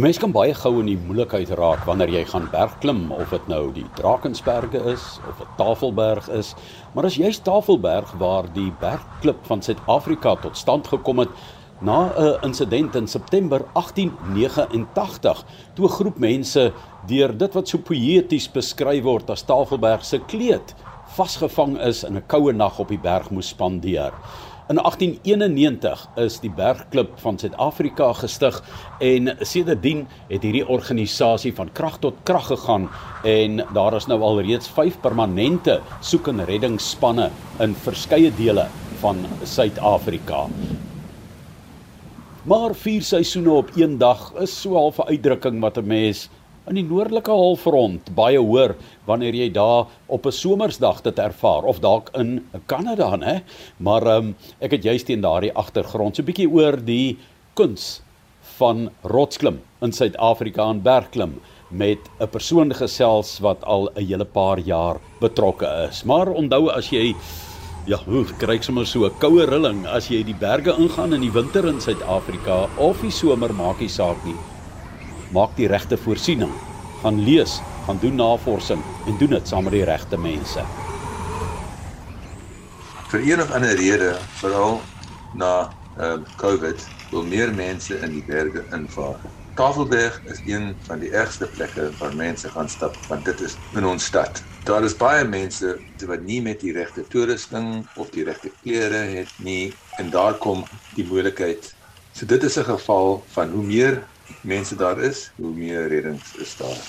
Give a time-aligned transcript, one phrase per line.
[0.00, 3.48] 'n Mens kan baie gou in die moeilikheid raak wanneer jy gaan bergklim of dit
[3.52, 6.54] nou die Drakensberge is of 'n Tafelberg is,
[6.94, 11.28] maar as jy's Tafelberg waar die bergklip van Suid-Afrika tot stand gekom het
[11.80, 15.44] na 'n insident in September 1889
[15.74, 16.72] toe 'n groep mense
[17.06, 20.74] deur dit wat so poëties beskryf word as Tafelberg se kleed
[21.16, 24.12] vasgevang is in 'n koue nag op die berg moes spandeer.
[24.70, 28.60] In 1891 is die Bergklub van Suid-Afrika gestig
[29.02, 32.84] en sedertdien het hierdie organisasie van krag tot krag gegaan
[33.26, 37.26] en daar is nou al reeds 5 permanente soek en reddingsspanne
[37.66, 38.68] in verskeie dele
[39.02, 40.44] van Suid-Afrika.
[42.46, 46.28] Maar vier seisoene op een dag is so half 'n uitdrukking wat 'n mens
[46.68, 48.74] in die noordelike halfrond baie hoor
[49.08, 53.40] wanneer jy daar op 'n somersdag dit ervaar of dalk in Kanada hè
[53.78, 57.18] maar um, ek het juist teen daardie agtergrond so 'n bietjie oor die
[57.54, 58.02] kuns
[58.58, 64.58] van rotsklim in Suid-Afrika en bergklim met 'n persoon gesels wat al 'n hele paar
[64.58, 67.14] jaar betrokke is maar onthou as jy
[67.88, 71.22] Ja, hoe kry ek sommer so 'n koue rilling as jy die berge ingaan in
[71.22, 74.36] die winter in Suid-Afrika of die somer maak nie saak nie.
[75.30, 76.50] Maak die regte voorsiening.
[77.02, 80.64] Gaan lees, gaan doen navorsing en doen dit saam met die regte mense.
[83.10, 84.80] Vir of ander rede, veral
[85.34, 85.52] na
[85.98, 89.18] ehm uh, COVID, wil meer mense in die berge invaar.
[89.54, 93.86] Tafelberg is een van die ergste plekke waar mense gaan stap, want dit is in
[93.86, 94.42] ons stad.
[94.64, 99.34] Daar is baie mense wat nie met die regte toerusting of die regte klere het
[99.38, 100.64] nie en daar kom
[100.96, 101.74] die moeilikheid.
[102.12, 104.02] So dit is 'n geval van hoe meer
[104.40, 106.80] mense daar is, hoe meer reddings is daar.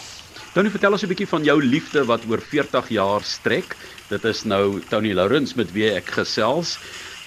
[0.53, 3.75] Tony, vertel ons 'n bietjie van jou liefde wat oor 40 jaar strek.
[4.09, 6.79] Dit is nou Tony Lourens met wie ek gesels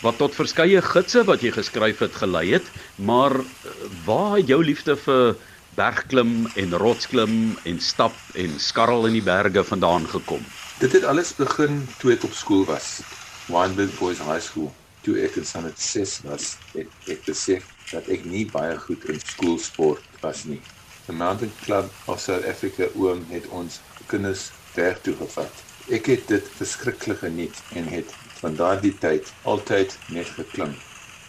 [0.05, 3.70] wat tot verskeie gidse wat jy geskryf het gelei het, maar eh,
[4.05, 5.36] waar jou liefde vir
[5.77, 10.45] bergklim en rotsklim en stap en skarrel in die berge vandaan gekom?
[10.80, 13.01] Dit het alles begin toe ek op skool was.
[13.48, 14.73] Wynberg Boys High School.
[15.05, 19.20] Toe ek in Summit 6 was, het ek besef dat ek nie baie goed in
[19.22, 20.60] skoolsport was nie.
[21.06, 25.62] The Mountain Club of South Africa oom het ons kinders ver toe gevat.
[25.92, 28.10] Ek het dit verskriklik geniet en het
[28.40, 30.74] van daardie tyd altyd net geklim.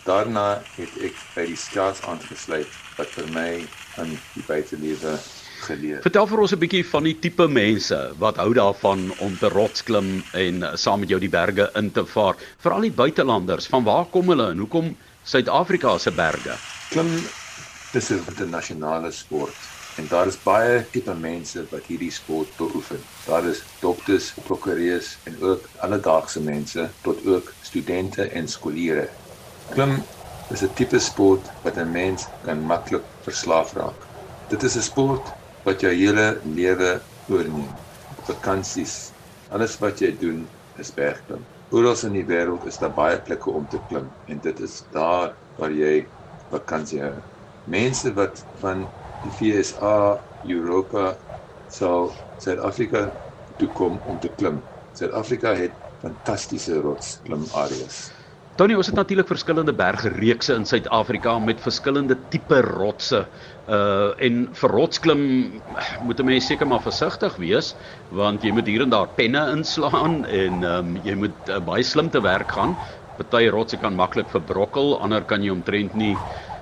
[0.05, 3.49] Daarna het ek by die Scouts aangesluit wat vir my
[3.99, 5.15] aan die buitelewe
[5.65, 6.01] geleer.
[6.05, 10.23] Vertel vir ons 'n bietjie van die tipe mense wat hou daarvan om te rotsklim
[10.33, 12.35] en saam met jou die berge in te vaar.
[12.59, 14.95] Veral die buitelanders, van waar kom hulle en hoekom
[15.25, 16.53] Suid-Afrika se berge?
[16.89, 17.07] Klim
[17.97, 19.55] is 'n internasionale sport
[19.97, 23.01] en daar is baie tipe mense wat hierdie sport beoefen.
[23.25, 29.07] Daar is dokters, prokureurs en ook alledaagse mense tot ook studente en skooliere.
[29.73, 30.03] Klim
[30.51, 33.99] is 'n tipe sport wat 'n mens kan maklik verslaaf raak.
[34.49, 37.73] Dit is 'n sport wat jou hele lewe oorneem.
[38.23, 39.09] Vakansies,
[39.49, 40.47] alles wat jy doen
[40.77, 41.45] is bergklim.
[41.75, 45.33] Oral in die wêreld is daar baie plekke om te klim en dit is daar
[45.59, 46.05] waar jy
[46.53, 47.17] vakansie hou.
[47.67, 48.85] Mense wat van
[49.25, 49.95] die FSA,
[50.55, 51.17] Europa,
[51.67, 53.01] sal Suid-Afrika
[53.59, 54.61] toe kom om te klim.
[54.95, 57.99] Suid-Afrika het fantastiese rotsklimareas.
[58.55, 63.25] Tony, ons het natuurlik verskillende bergreekse in Suid-Afrika met verskillende tipe rotse.
[63.67, 65.23] Uh en vir rotsklim
[66.07, 67.73] moet 'n mens seker maar versigtig wees
[68.11, 71.83] want jy moet hier en daar penne inslaan en ehm um, jy moet uh, baie
[71.83, 72.77] slim te werk gaan.
[73.17, 76.15] Party rotse kan maklik verbrokkel, ander kan jy omtrent nie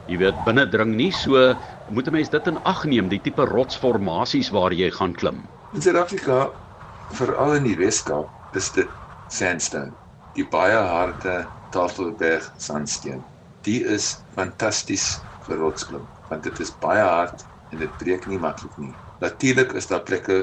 [0.08, 1.12] jy weet binne dring nie.
[1.12, 1.54] So
[1.90, 5.46] moet 'n mens dit in ag neem, die tipe rotsformasies waar jy gaan klim.
[5.74, 6.50] In Suid-Afrika,
[7.12, 8.90] veral in die Weskaap, is dit
[9.30, 10.03] sandstone.
[10.38, 11.34] Die baie harde
[11.70, 13.24] Tafelberg sandsteen.
[13.66, 15.06] Die is fantasties
[15.46, 18.96] vir rotsklim want dit is baie hard en dit breek nie maklik nie.
[19.22, 20.38] Natuurlik is daar plekke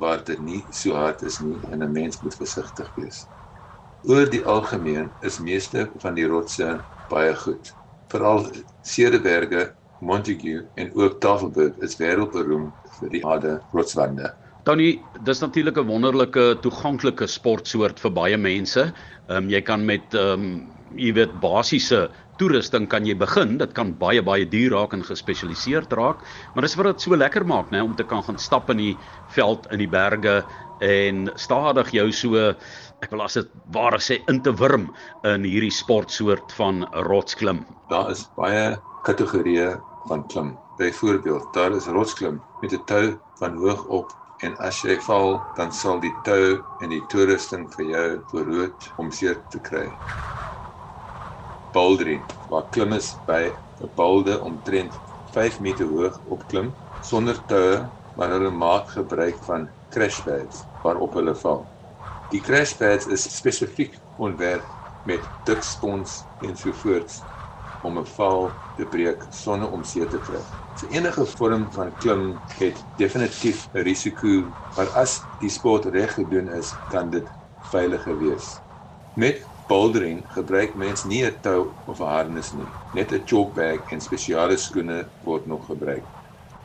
[0.00, 3.18] waar dit nie so hard is nie en 'n mens moet versigtig wees.
[4.08, 6.70] Oor die algemeen is meeste van die rotse
[7.08, 7.74] baie goed.
[8.08, 8.48] Veral
[8.80, 14.32] Cederberge, Montague en ook Tafelberg is wêreldberoemd vir die harde rotswande.
[14.64, 18.80] Tony, dis natuurlik 'n wonderlike toeganklike sportsoort vir baie mense.
[19.28, 20.46] Ehm um, jy kan met ehm um,
[20.96, 22.08] jy weet basiese
[22.38, 23.58] toerusting kan jy begin.
[23.58, 26.24] Dit kan baie baie duur raak en gespesialiseerd raak,
[26.54, 28.96] maar dis wat dit so lekker maak, né, om te kan gaan stap in die
[29.36, 30.44] veld in die berge
[30.80, 32.54] en stadig jou so
[33.02, 34.88] ek wil as dit ware sê in te wurm
[35.24, 37.66] in hierdie sportsoort van rotsklim.
[37.90, 39.76] Daar is baie kategorieë
[40.08, 40.56] van klim.
[40.78, 45.72] Byvoorbeeld, daar is rotsklim met 'n tou van hoog op en as jy val, dan
[45.72, 50.00] sal die tou en die toerusting vir jou verhoed om seer te kry
[51.74, 53.42] bouldering waar klim is by
[53.82, 54.94] 'n boulder omtrent
[55.36, 56.68] 5 meter hoog opklim
[57.10, 61.62] sonder toue, maar hulle maak gebruik van crash pads waarop hulle val.
[62.30, 64.68] Die crash pads is spesifiek ontwerp
[65.02, 67.10] met dik spons en so voort
[67.82, 68.42] om 'n val
[68.76, 70.42] te breek sonder om seer te kry.
[70.74, 72.22] So enige vorm van klim
[72.58, 74.32] het definitief 'n risiko,
[74.74, 77.30] maar as die sport reg gedoen is, kan dit
[77.70, 78.46] veilig wees.
[79.12, 82.74] Met bouldering gebruik mens nie 'n tou of 'n harnas nie.
[82.90, 86.06] Net 'n chalk bag en spesiale skoene word nog gebruik.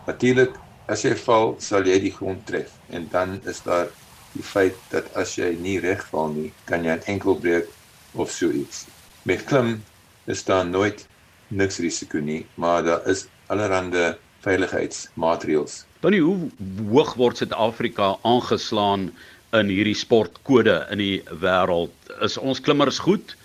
[0.06, 0.58] Natuurlik,
[0.88, 3.88] as jy val, sal jy die grond tref en dan is daar
[4.34, 7.68] die feit dat as jy nie reg val nie, kan jy 'n enkel breek
[8.12, 8.88] of so iets.
[9.24, 9.86] Met klim
[10.26, 11.10] is daar nooit
[11.48, 14.16] niks risiko nie, maar daar is allerlei
[14.46, 15.84] veiligheidsmaatreëls.
[16.04, 16.50] Tony, hoe
[16.94, 19.10] hoog word Suid-Afrika aangeslaan
[19.58, 21.92] in hierdie sportkode in die wêreld?
[22.24, 23.36] Is ons klimmers goed?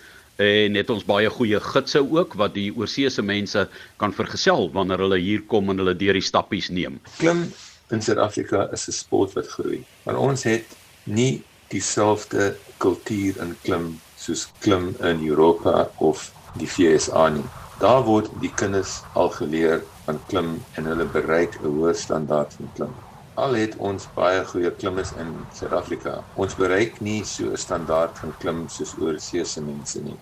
[0.42, 3.66] En het ons baie goeie gidse ook wat die oorseese mense
[4.02, 7.00] kan vergesel wanneer hulle hier kom en hulle deur die stappies neem.
[7.18, 7.46] Klim
[7.94, 9.84] in Suid-Afrika is 'n sport wat groei.
[10.04, 17.28] Maar ons het nie dieselfde kultuur in klim soos klim in Europa of die FSA
[17.28, 17.44] nie.
[17.82, 22.68] Daar word die kinders al geleer van klim en hulle bereik 'n hoër standaard van
[22.76, 22.92] klim.
[23.34, 28.36] Al het ons baie goeie klimmers in Suid-Afrika, ons bereik nie so 'n standaard van
[28.36, 30.20] klim soos oorseese mense nie.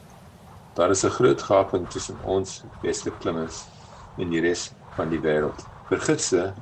[0.76, 3.68] Daar is 'n groot gaping tussen ons beste klimmers
[4.16, 5.60] en die res van die wêreld.
[5.88, 6.54] Vir gidse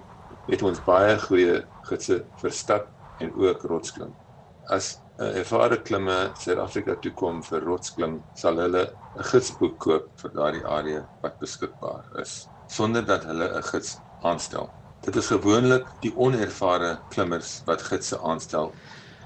[0.46, 2.90] het ons baie goeie gidse vir stap
[3.20, 4.16] en ook rotsklim.
[4.66, 8.84] As 'n ervare klimmer Suid-Afrika toe kom vir rotsklim, sal hulle
[9.18, 12.32] 'n gidsboek koop vir daardie area wat beskikbaar is,
[12.78, 13.90] sonder dat hulle 'n gids
[14.30, 14.70] aanstel.
[15.06, 18.74] Dit is gewoonlik die onervare klimmers wat gidse aanstel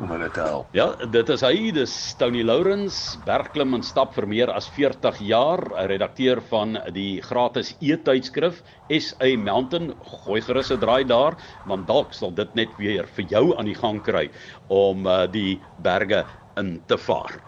[0.03, 0.71] om hulle te help.
[0.75, 5.63] Ja, dit is hy, dis Tony Lourens, bergklim en stap vir meer as 40 jaar,
[5.91, 9.93] redakteur van die gratis e-tydskrif SA Mountain.
[10.25, 11.37] Gooi gerus 'n draai daar,
[11.67, 14.31] want dalk sal dit net weer vir jou aan die gang kry
[14.69, 16.25] om uh, die berge
[16.57, 17.39] in te vaar.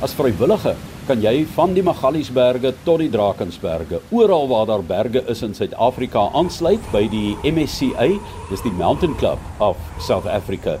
[0.00, 0.76] As vrywillige
[1.10, 6.28] kan jy van die Magaliesberge tot die Drakensberge, oral waar daar berge is in Suid-Afrika
[6.38, 8.06] aansluit by die MSCA,
[8.46, 10.76] dis die Mountain Club of South Africa.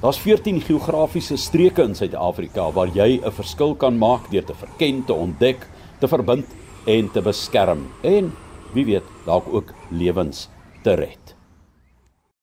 [0.00, 5.04] Daar's 14 geografiese streke in Suid-Afrika waar jy 'n verskil kan maak deur te verken,
[5.04, 5.68] te ontdek,
[6.00, 6.46] te verbind
[6.86, 8.32] en te beskerm en
[8.72, 10.48] wie weet, dalk ook lewens
[10.82, 11.36] te red.